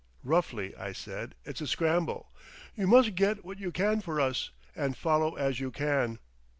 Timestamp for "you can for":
3.59-4.19